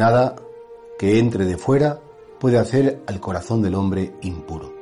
Nada 0.00 0.34
que 0.98 1.18
entre 1.18 1.44
de 1.44 1.58
fuera 1.58 2.00
puede 2.38 2.56
hacer 2.56 3.02
al 3.06 3.20
corazón 3.20 3.60
del 3.60 3.74
hombre 3.74 4.14
impuro. 4.22 4.72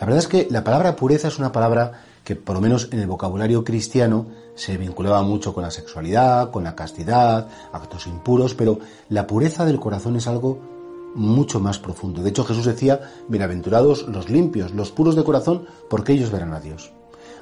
La 0.00 0.06
verdad 0.06 0.20
es 0.20 0.26
que 0.26 0.48
la 0.50 0.64
palabra 0.64 0.96
pureza 0.96 1.28
es 1.28 1.38
una 1.38 1.52
palabra 1.52 2.00
que 2.24 2.34
por 2.34 2.54
lo 2.54 2.62
menos 2.62 2.88
en 2.92 3.00
el 3.00 3.08
vocabulario 3.08 3.62
cristiano 3.62 4.24
se 4.54 4.78
vinculaba 4.78 5.20
mucho 5.20 5.52
con 5.52 5.64
la 5.64 5.70
sexualidad, 5.70 6.50
con 6.50 6.64
la 6.64 6.74
castidad, 6.74 7.46
actos 7.74 8.06
impuros, 8.06 8.54
pero 8.54 8.78
la 9.10 9.26
pureza 9.26 9.66
del 9.66 9.78
corazón 9.78 10.16
es 10.16 10.26
algo 10.26 10.60
mucho 11.14 11.60
más 11.60 11.78
profundo. 11.78 12.22
De 12.22 12.30
hecho 12.30 12.44
Jesús 12.44 12.64
decía, 12.64 13.02
bienaventurados 13.28 14.08
los 14.08 14.30
limpios, 14.30 14.72
los 14.72 14.92
puros 14.92 15.14
de 15.14 15.24
corazón, 15.24 15.66
porque 15.90 16.14
ellos 16.14 16.32
verán 16.32 16.54
a 16.54 16.60
Dios. 16.60 16.90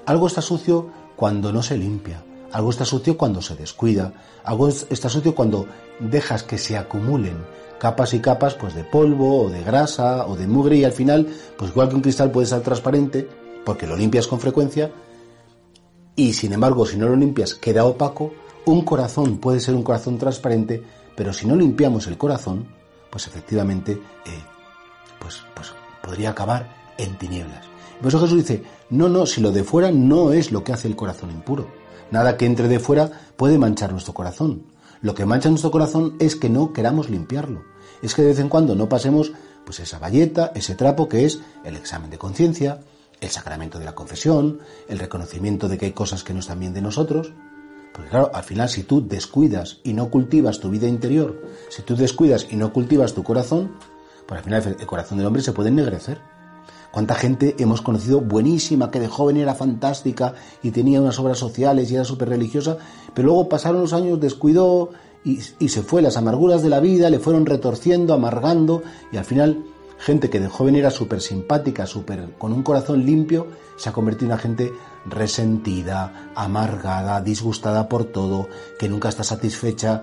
Algo 0.06 0.26
está 0.26 0.42
sucio 0.42 0.88
cuando 1.14 1.52
no 1.52 1.62
se 1.62 1.76
limpia, 1.76 2.24
algo 2.54 2.70
está 2.70 2.84
sucio 2.84 3.18
cuando 3.18 3.42
se 3.42 3.56
descuida, 3.56 4.12
algo 4.44 4.68
está 4.68 5.08
sucio 5.08 5.34
cuando 5.34 5.66
dejas 5.98 6.44
que 6.44 6.56
se 6.56 6.76
acumulen 6.78 7.36
capas 7.80 8.14
y 8.14 8.20
capas 8.20 8.54
pues 8.54 8.74
de 8.74 8.84
polvo 8.84 9.42
o 9.42 9.50
de 9.50 9.62
grasa 9.62 10.26
o 10.26 10.36
de 10.36 10.46
mugre 10.46 10.76
y 10.76 10.84
al 10.84 10.92
final, 10.92 11.26
pues 11.58 11.72
igual 11.72 11.88
que 11.88 11.96
un 11.96 12.00
cristal 12.00 12.30
puede 12.30 12.46
ser 12.46 12.60
transparente, 12.60 13.28
porque 13.64 13.88
lo 13.88 13.96
limpias 13.96 14.28
con 14.28 14.38
frecuencia, 14.38 14.92
y 16.14 16.32
sin 16.32 16.52
embargo, 16.52 16.86
si 16.86 16.96
no 16.96 17.08
lo 17.08 17.16
limpias, 17.16 17.54
queda 17.54 17.84
opaco. 17.84 18.32
Un 18.66 18.82
corazón 18.82 19.38
puede 19.38 19.58
ser 19.58 19.74
un 19.74 19.82
corazón 19.82 20.16
transparente, 20.16 20.80
pero 21.16 21.32
si 21.32 21.46
no 21.46 21.56
limpiamos 21.56 22.06
el 22.06 22.16
corazón, 22.16 22.68
pues 23.10 23.26
efectivamente, 23.26 23.92
eh, 23.92 24.42
pues, 25.18 25.40
pues 25.54 25.72
podría 26.02 26.30
acabar 26.30 26.94
en 26.96 27.18
tinieblas. 27.18 27.66
Por 27.98 28.08
eso 28.08 28.20
Jesús 28.20 28.38
dice, 28.38 28.62
no, 28.90 29.08
no, 29.08 29.26
si 29.26 29.40
lo 29.40 29.50
de 29.50 29.64
fuera 29.64 29.90
no 29.90 30.32
es 30.32 30.52
lo 30.52 30.62
que 30.62 30.72
hace 30.72 30.86
el 30.86 30.96
corazón 30.96 31.30
impuro. 31.32 31.83
Nada 32.14 32.36
que 32.36 32.46
entre 32.46 32.68
de 32.68 32.78
fuera 32.78 33.10
puede 33.36 33.58
manchar 33.58 33.90
nuestro 33.90 34.14
corazón. 34.14 34.66
Lo 35.00 35.16
que 35.16 35.26
mancha 35.26 35.48
nuestro 35.48 35.72
corazón 35.72 36.14
es 36.20 36.36
que 36.36 36.48
no 36.48 36.72
queramos 36.72 37.10
limpiarlo. 37.10 37.64
Es 38.02 38.14
que 38.14 38.22
de 38.22 38.28
vez 38.28 38.38
en 38.38 38.48
cuando 38.48 38.76
no 38.76 38.88
pasemos 38.88 39.32
pues 39.66 39.80
esa 39.80 39.98
valleta, 39.98 40.52
ese 40.54 40.76
trapo 40.76 41.08
que 41.08 41.24
es 41.24 41.40
el 41.64 41.74
examen 41.74 42.10
de 42.10 42.18
conciencia, 42.18 42.78
el 43.20 43.30
sacramento 43.30 43.80
de 43.80 43.86
la 43.86 43.96
confesión, 43.96 44.60
el 44.88 45.00
reconocimiento 45.00 45.66
de 45.66 45.76
que 45.76 45.86
hay 45.86 45.92
cosas 45.92 46.22
que 46.22 46.32
no 46.32 46.38
están 46.38 46.60
bien 46.60 46.72
de 46.72 46.82
nosotros. 46.82 47.32
Porque 47.92 48.10
claro, 48.10 48.30
al 48.32 48.44
final 48.44 48.68
si 48.68 48.84
tú 48.84 49.04
descuidas 49.04 49.80
y 49.82 49.92
no 49.92 50.08
cultivas 50.08 50.60
tu 50.60 50.70
vida 50.70 50.86
interior, 50.86 51.42
si 51.68 51.82
tú 51.82 51.96
descuidas 51.96 52.46
y 52.48 52.54
no 52.54 52.72
cultivas 52.72 53.14
tu 53.14 53.24
corazón, 53.24 53.72
pues 54.28 54.38
al 54.38 54.44
final 54.44 54.76
el 54.78 54.86
corazón 54.86 55.18
del 55.18 55.26
hombre 55.26 55.42
se 55.42 55.52
puede 55.52 55.70
ennegrecer. 55.70 56.20
¿Cuánta 56.94 57.16
gente 57.16 57.56
hemos 57.58 57.82
conocido 57.82 58.20
buenísima, 58.20 58.92
que 58.92 59.00
de 59.00 59.08
joven 59.08 59.36
era 59.36 59.56
fantástica 59.56 60.34
y 60.62 60.70
tenía 60.70 61.00
unas 61.00 61.18
obras 61.18 61.38
sociales 61.38 61.90
y 61.90 61.96
era 61.96 62.04
súper 62.04 62.28
religiosa, 62.28 62.78
pero 63.12 63.26
luego 63.26 63.48
pasaron 63.48 63.80
los 63.80 63.92
años, 63.92 64.20
descuidó 64.20 64.90
y, 65.24 65.40
y 65.58 65.70
se 65.70 65.82
fue, 65.82 66.02
las 66.02 66.16
amarguras 66.16 66.62
de 66.62 66.68
la 66.68 66.78
vida 66.78 67.10
le 67.10 67.18
fueron 67.18 67.46
retorciendo, 67.46 68.14
amargando 68.14 68.84
y 69.10 69.16
al 69.16 69.24
final 69.24 69.64
gente 69.98 70.30
que 70.30 70.38
de 70.38 70.46
joven 70.46 70.76
era 70.76 70.92
súper 70.92 71.20
simpática, 71.20 71.84
súper 71.84 72.34
con 72.38 72.52
un 72.52 72.62
corazón 72.62 73.04
limpio, 73.04 73.48
se 73.76 73.88
ha 73.88 73.92
convertido 73.92 74.26
en 74.26 74.32
una 74.34 74.40
gente 74.40 74.72
resentida, 75.04 76.30
amargada, 76.36 77.20
disgustada 77.20 77.88
por 77.88 78.04
todo, 78.04 78.48
que 78.78 78.88
nunca 78.88 79.08
está 79.08 79.24
satisfecha. 79.24 80.00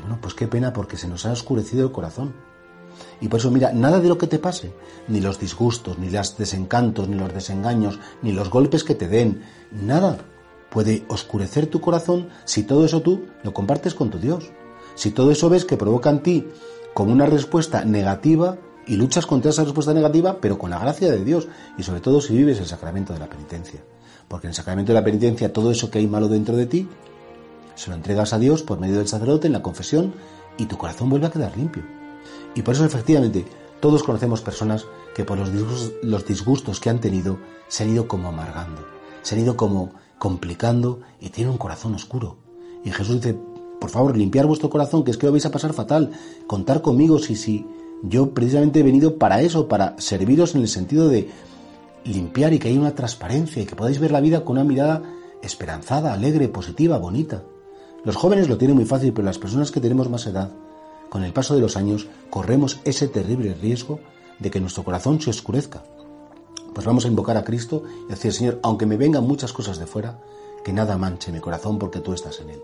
bueno, 0.00 0.18
pues 0.20 0.34
qué 0.34 0.48
pena 0.48 0.72
porque 0.72 0.96
se 0.96 1.06
nos 1.06 1.24
ha 1.24 1.30
oscurecido 1.30 1.86
el 1.86 1.92
corazón. 1.92 2.34
Y 3.20 3.28
por 3.28 3.40
eso, 3.40 3.50
mira, 3.50 3.72
nada 3.72 4.00
de 4.00 4.08
lo 4.08 4.18
que 4.18 4.26
te 4.26 4.38
pase, 4.38 4.72
ni 5.08 5.20
los 5.20 5.38
disgustos, 5.38 5.98
ni 5.98 6.10
los 6.10 6.36
desencantos, 6.36 7.08
ni 7.08 7.16
los 7.16 7.32
desengaños, 7.32 7.98
ni 8.22 8.32
los 8.32 8.50
golpes 8.50 8.84
que 8.84 8.94
te 8.94 9.08
den, 9.08 9.42
nada 9.70 10.18
puede 10.70 11.04
oscurecer 11.08 11.66
tu 11.66 11.80
corazón 11.80 12.28
si 12.44 12.62
todo 12.62 12.84
eso 12.84 13.02
tú 13.02 13.26
lo 13.42 13.52
compartes 13.52 13.94
con 13.94 14.10
tu 14.10 14.18
Dios. 14.18 14.50
Si 14.94 15.10
todo 15.10 15.30
eso 15.30 15.48
ves 15.48 15.64
que 15.64 15.76
provoca 15.76 16.10
en 16.10 16.22
ti 16.22 16.48
como 16.94 17.12
una 17.12 17.26
respuesta 17.26 17.84
negativa, 17.84 18.58
y 18.86 18.96
luchas 18.96 19.26
contra 19.26 19.50
esa 19.50 19.64
respuesta 19.64 19.94
negativa, 19.94 20.38
pero 20.40 20.58
con 20.58 20.70
la 20.70 20.78
gracia 20.78 21.10
de 21.10 21.24
Dios 21.24 21.48
y 21.78 21.82
sobre 21.82 22.00
todo 22.00 22.20
si 22.20 22.36
vives 22.36 22.58
el 22.60 22.66
sacramento 22.66 23.12
de 23.12 23.20
la 23.20 23.28
penitencia. 23.28 23.80
Porque 24.28 24.46
en 24.46 24.50
el 24.50 24.54
sacramento 24.54 24.92
de 24.92 24.98
la 24.98 25.04
penitencia 25.04 25.52
todo 25.52 25.70
eso 25.70 25.90
que 25.90 25.98
hay 25.98 26.06
malo 26.06 26.28
dentro 26.28 26.56
de 26.56 26.66
ti, 26.66 26.88
se 27.74 27.90
lo 27.90 27.96
entregas 27.96 28.32
a 28.32 28.38
Dios 28.38 28.62
por 28.62 28.80
medio 28.80 28.98
del 28.98 29.08
sacerdote 29.08 29.46
en 29.46 29.52
la 29.52 29.62
confesión 29.62 30.14
y 30.58 30.66
tu 30.66 30.76
corazón 30.76 31.10
vuelve 31.10 31.26
a 31.26 31.30
quedar 31.30 31.56
limpio. 31.56 32.01
Y 32.54 32.62
por 32.62 32.74
eso 32.74 32.84
efectivamente 32.84 33.44
todos 33.80 34.02
conocemos 34.02 34.40
personas 34.40 34.86
que 35.14 35.24
por 35.24 35.38
los 35.38 35.52
disgustos, 35.52 35.92
los 36.02 36.26
disgustos 36.26 36.80
que 36.80 36.90
han 36.90 37.00
tenido 37.00 37.38
se 37.68 37.84
han 37.84 37.90
ido 37.90 38.08
como 38.08 38.28
amargando, 38.28 38.82
se 39.22 39.34
han 39.34 39.42
ido 39.42 39.56
como 39.56 39.92
complicando 40.18 41.00
y 41.20 41.30
tienen 41.30 41.52
un 41.52 41.58
corazón 41.58 41.94
oscuro. 41.94 42.36
Y 42.84 42.90
Jesús 42.90 43.16
dice, 43.20 43.36
por 43.80 43.90
favor, 43.90 44.16
limpiar 44.16 44.46
vuestro 44.46 44.70
corazón, 44.70 45.02
que 45.02 45.10
es 45.10 45.16
que 45.16 45.26
lo 45.26 45.32
vais 45.32 45.46
a 45.46 45.50
pasar 45.50 45.72
fatal, 45.72 46.12
contar 46.46 46.82
conmigo 46.82 47.18
si, 47.18 47.34
si, 47.34 47.66
yo 48.02 48.32
precisamente 48.32 48.80
he 48.80 48.84
venido 48.84 49.18
para 49.18 49.42
eso, 49.42 49.68
para 49.68 49.96
serviros 49.98 50.54
en 50.54 50.62
el 50.62 50.68
sentido 50.68 51.08
de 51.08 51.28
limpiar 52.04 52.52
y 52.52 52.58
que 52.58 52.68
haya 52.68 52.78
una 52.78 52.94
transparencia 52.94 53.62
y 53.62 53.66
que 53.66 53.76
podáis 53.76 53.98
ver 53.98 54.12
la 54.12 54.20
vida 54.20 54.44
con 54.44 54.56
una 54.56 54.64
mirada 54.64 55.02
esperanzada, 55.42 56.12
alegre, 56.12 56.48
positiva, 56.48 56.98
bonita. 56.98 57.42
Los 58.04 58.16
jóvenes 58.16 58.48
lo 58.48 58.58
tienen 58.58 58.76
muy 58.76 58.84
fácil, 58.84 59.12
pero 59.12 59.24
las 59.24 59.38
personas 59.38 59.70
que 59.70 59.80
tenemos 59.80 60.08
más 60.08 60.26
edad, 60.26 60.52
con 61.12 61.24
el 61.24 61.34
paso 61.34 61.54
de 61.54 61.60
los 61.60 61.76
años, 61.76 62.06
corremos 62.30 62.80
ese 62.86 63.06
terrible 63.06 63.52
riesgo 63.52 64.00
de 64.38 64.50
que 64.50 64.60
nuestro 64.60 64.82
corazón 64.82 65.20
se 65.20 65.28
oscurezca. 65.28 65.82
Pues 66.72 66.86
vamos 66.86 67.04
a 67.04 67.08
invocar 67.08 67.36
a 67.36 67.44
Cristo 67.44 67.82
y 68.06 68.08
decir, 68.08 68.32
Señor, 68.32 68.60
aunque 68.62 68.86
me 68.86 68.96
vengan 68.96 69.26
muchas 69.26 69.52
cosas 69.52 69.78
de 69.78 69.84
fuera, 69.84 70.22
que 70.64 70.72
nada 70.72 70.96
manche 70.96 71.30
mi 71.30 71.40
corazón 71.40 71.78
porque 71.78 72.00
tú 72.00 72.14
estás 72.14 72.40
en 72.40 72.48
él. 72.48 72.62